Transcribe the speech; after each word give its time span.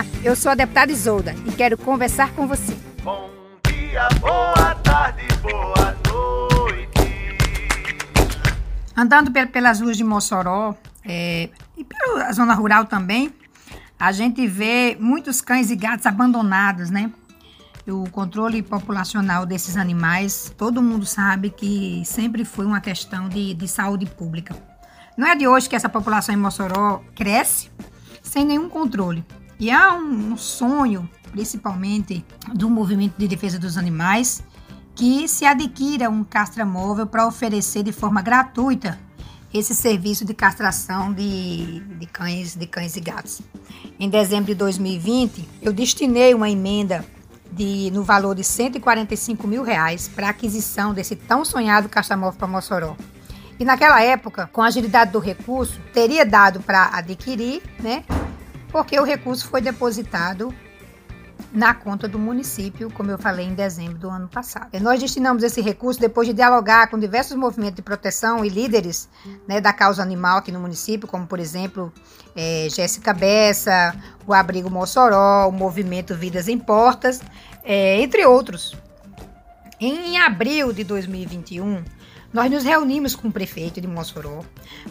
Olá, 0.00 0.06
eu 0.24 0.34
sou 0.34 0.50
a 0.50 0.54
deputada 0.54 0.90
Isolda 0.90 1.34
e 1.46 1.52
quero 1.52 1.76
conversar 1.76 2.32
com 2.32 2.46
você. 2.46 2.74
Bom 3.02 3.28
dia, 3.66 4.08
boa 4.18 4.74
tarde, 4.76 5.26
boa 5.42 5.94
noite. 6.08 6.88
Andando 8.96 9.30
pel- 9.30 9.48
pelas 9.48 9.78
ruas 9.78 9.98
de 9.98 10.04
Mossoró 10.04 10.74
é, 11.04 11.50
e 11.76 11.84
pela 11.84 12.32
zona 12.32 12.54
rural 12.54 12.86
também, 12.86 13.30
a 13.98 14.10
gente 14.10 14.46
vê 14.46 14.96
muitos 14.98 15.42
cães 15.42 15.70
e 15.70 15.76
gatos 15.76 16.06
abandonados, 16.06 16.88
né? 16.88 17.10
O 17.86 18.08
controle 18.08 18.62
populacional 18.62 19.44
desses 19.44 19.76
animais, 19.76 20.50
todo 20.56 20.80
mundo 20.80 21.04
sabe 21.04 21.50
que 21.50 22.02
sempre 22.06 22.46
foi 22.46 22.64
uma 22.64 22.80
questão 22.80 23.28
de, 23.28 23.52
de 23.52 23.68
saúde 23.68 24.06
pública. 24.06 24.56
Não 25.14 25.26
é 25.28 25.36
de 25.36 25.46
hoje 25.46 25.68
que 25.68 25.76
essa 25.76 25.90
população 25.90 26.34
em 26.34 26.38
Mossoró 26.38 27.02
cresce 27.14 27.68
sem 28.22 28.46
nenhum 28.46 28.66
controle. 28.70 29.22
E 29.60 29.70
há 29.70 29.92
um, 29.92 30.32
um 30.32 30.36
sonho, 30.38 31.08
principalmente 31.30 32.24
do 32.54 32.70
movimento 32.70 33.18
de 33.18 33.28
defesa 33.28 33.58
dos 33.58 33.76
animais, 33.76 34.42
que 34.94 35.28
se 35.28 35.44
adquira 35.44 36.08
um 36.08 36.24
castramóvel 36.24 37.06
para 37.06 37.26
oferecer 37.26 37.82
de 37.82 37.92
forma 37.92 38.22
gratuita 38.22 38.98
esse 39.52 39.74
serviço 39.74 40.24
de 40.24 40.32
castração 40.32 41.12
de, 41.12 41.80
de, 41.80 42.06
cães, 42.06 42.56
de 42.56 42.66
cães 42.66 42.96
e 42.96 43.00
gatos. 43.00 43.42
Em 43.98 44.08
dezembro 44.08 44.46
de 44.46 44.54
2020, 44.54 45.46
eu 45.60 45.74
destinei 45.74 46.32
uma 46.32 46.48
emenda 46.48 47.04
de, 47.52 47.90
no 47.92 48.02
valor 48.02 48.34
de 48.34 48.44
145 48.44 49.46
mil 49.46 49.62
reais 49.62 50.08
para 50.08 50.28
a 50.28 50.30
aquisição 50.30 50.94
desse 50.94 51.16
tão 51.16 51.44
sonhado 51.44 51.88
castramóvel 51.88 52.38
para 52.38 52.48
Mossoró. 52.48 52.96
E 53.58 53.64
naquela 53.64 54.00
época, 54.02 54.48
com 54.50 54.62
a 54.62 54.68
agilidade 54.68 55.12
do 55.12 55.18
recurso, 55.18 55.78
teria 55.92 56.24
dado 56.24 56.60
para 56.60 56.96
adquirir, 56.96 57.60
né? 57.78 58.04
Porque 58.70 58.98
o 58.98 59.04
recurso 59.04 59.46
foi 59.48 59.60
depositado 59.60 60.54
na 61.52 61.74
conta 61.74 62.06
do 62.06 62.18
município, 62.18 62.90
como 62.92 63.10
eu 63.10 63.18
falei 63.18 63.46
em 63.46 63.54
dezembro 63.54 63.98
do 63.98 64.08
ano 64.08 64.28
passado. 64.28 64.68
Nós 64.80 65.00
destinamos 65.00 65.42
esse 65.42 65.60
recurso 65.60 66.00
depois 66.00 66.28
de 66.28 66.34
dialogar 66.34 66.88
com 66.88 66.98
diversos 66.98 67.36
movimentos 67.36 67.76
de 67.76 67.82
proteção 67.82 68.44
e 68.44 68.48
líderes 68.48 69.08
né, 69.48 69.60
da 69.60 69.72
causa 69.72 70.02
animal 70.02 70.38
aqui 70.38 70.52
no 70.52 70.60
município, 70.60 71.08
como 71.08 71.26
por 71.26 71.40
exemplo 71.40 71.92
é, 72.36 72.68
Jéssica 72.70 73.12
Bessa, 73.12 73.94
o 74.26 74.32
Abrigo 74.32 74.70
Mossoró, 74.70 75.48
o 75.48 75.52
Movimento 75.52 76.14
Vidas 76.14 76.46
em 76.46 76.58
Portas, 76.58 77.20
é, 77.64 78.00
entre 78.00 78.24
outros. 78.24 78.76
Em 79.82 80.18
abril 80.18 80.74
de 80.74 80.84
2021, 80.84 81.82
nós 82.34 82.50
nos 82.50 82.64
reunimos 82.64 83.16
com 83.16 83.28
o 83.28 83.32
prefeito 83.32 83.80
de 83.80 83.88
Mossoró 83.88 84.44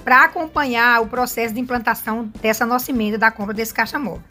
para 0.03 0.23
acompanhar 0.23 0.99
o 1.03 1.05
processo 1.05 1.53
de 1.53 1.59
implantação 1.59 2.31
dessa 2.41 2.65
nossa 2.65 2.89
emenda 2.89 3.15
da 3.15 3.29
compra 3.29 3.53
desse 3.53 3.71
caixa-móvel. 3.71 4.23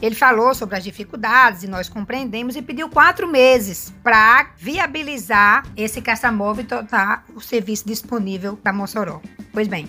Ele 0.00 0.14
falou 0.14 0.54
sobre 0.54 0.78
as 0.78 0.84
dificuldades 0.84 1.62
e 1.62 1.68
nós 1.68 1.90
compreendemos 1.90 2.56
e 2.56 2.62
pediu 2.62 2.88
quatro 2.88 3.28
meses 3.28 3.92
para 4.02 4.50
viabilizar 4.56 5.66
esse 5.76 6.00
caixa-móvel 6.00 6.64
e 6.64 6.66
tornar 6.66 7.26
o 7.34 7.40
serviço 7.42 7.86
disponível 7.86 8.56
para 8.56 8.72
Mossoró. 8.72 9.20
Pois 9.52 9.68
bem, 9.68 9.86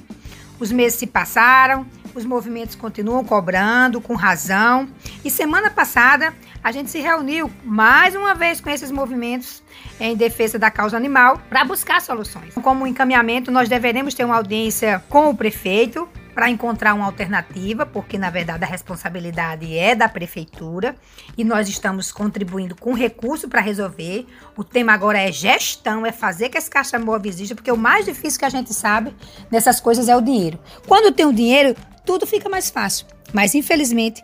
os 0.60 0.70
meses 0.70 1.00
se 1.00 1.08
passaram, 1.08 1.86
os 2.19 2.25
movimentos 2.25 2.75
continuam 2.75 3.24
cobrando 3.24 4.00
com 4.02 4.13
razão 4.13 4.88
e 5.24 5.31
semana 5.31 5.72
passada 5.72 6.34
a 6.63 6.72
gente 6.72 6.91
se 6.91 7.00
reuniu 7.00 7.50
mais 7.63 8.16
uma 8.16 8.35
vez 8.35 8.59
com 8.59 8.69
esses 8.69 8.91
movimentos 8.91 9.63
em 10.00 10.16
defesa 10.16 10.59
da 10.59 10.69
causa 10.69 10.97
animal 10.97 11.41
para 11.50 11.63
buscar 11.63 12.02
soluções. 12.02 12.53
Como 12.62 12.85
encaminhamento, 12.85 13.50
nós 13.50 13.69
deveremos 13.69 14.13
ter 14.13 14.25
uma 14.25 14.35
audiência 14.35 15.02
com 15.09 15.30
o 15.30 15.35
prefeito 15.35 16.07
para 16.40 16.50
encontrar 16.50 16.94
uma 16.94 17.04
alternativa, 17.04 17.86
porque 17.86 18.18
na 18.18 18.30
verdade 18.30 18.64
a 18.64 18.68
responsabilidade 18.68 19.78
é 19.78 19.94
da 19.94 20.08
prefeitura 20.08 20.96
e 21.38 21.44
nós 21.44 21.68
estamos 21.68 22.14
contribuindo 22.14 22.78
com 22.78 22.94
recurso 22.94 23.50
para 23.50 23.60
resolver. 23.60 24.26
O 24.56 24.64
tema 24.64 24.94
agora 24.94 25.20
é 25.20 25.34
gestão, 25.34 26.06
é 26.06 26.14
fazer 26.14 26.48
que 26.48 26.58
esse 26.58 26.70
caixa 26.70 26.98
móvel 26.98 27.30
exista, 27.30 27.56
porque 27.56 27.70
o 27.70 27.76
mais 27.76 28.06
difícil 28.06 28.40
que 28.40 28.46
a 28.46 28.50
gente 28.50 28.74
sabe 28.74 29.14
nessas 29.52 29.82
coisas 29.82 30.08
é 30.08 30.16
o 30.16 30.22
dinheiro. 30.22 30.58
Quando 30.88 31.14
tem 31.14 31.26
o 31.26 31.34
dinheiro, 31.34 31.76
tudo 32.06 32.26
fica 32.26 32.48
mais 32.48 32.70
fácil. 32.70 33.06
Mas 33.34 33.54
infelizmente, 33.54 34.24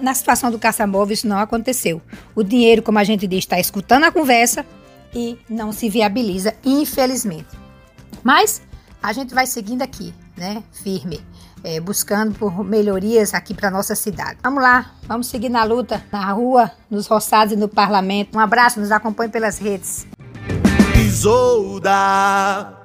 na 0.00 0.14
situação 0.14 0.52
do 0.52 0.58
caça-móvel 0.58 1.14
isso 1.14 1.26
não 1.26 1.40
aconteceu. 1.40 2.00
O 2.32 2.44
dinheiro, 2.44 2.80
como 2.80 3.00
a 3.00 3.02
gente 3.02 3.26
diz, 3.26 3.40
está 3.40 3.58
escutando 3.58 4.04
a 4.04 4.12
conversa 4.12 4.64
e 5.12 5.36
não 5.48 5.72
se 5.72 5.90
viabiliza, 5.90 6.54
infelizmente. 6.64 7.58
Mas 8.22 8.62
a 9.02 9.12
gente 9.12 9.34
vai 9.34 9.46
seguindo 9.46 9.82
aqui, 9.82 10.14
né, 10.36 10.62
firme, 10.72 11.20
é, 11.62 11.80
buscando 11.80 12.34
por 12.38 12.64
melhorias 12.64 13.34
aqui 13.34 13.54
para 13.54 13.70
nossa 13.70 13.94
cidade. 13.94 14.38
Vamos 14.42 14.62
lá, 14.62 14.92
vamos 15.06 15.26
seguir 15.26 15.48
na 15.48 15.64
luta, 15.64 16.02
na 16.10 16.32
rua, 16.32 16.70
nos 16.90 17.06
roçados 17.06 17.52
e 17.52 17.56
no 17.56 17.68
parlamento. 17.68 18.36
Um 18.36 18.40
abraço, 18.40 18.80
nos 18.80 18.90
acompanhe 18.90 19.30
pelas 19.30 19.58
redes. 19.58 20.06
Isolda. 20.96 22.79